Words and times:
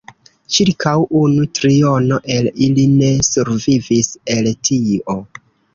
Ĉirkaŭ 0.53 0.93
unu 1.19 1.43
triono 1.59 2.19
el 2.39 2.49
ili 2.69 2.89
ne 2.97 3.13
survivis 3.31 4.13
el 4.37 4.53
tio. 4.71 5.23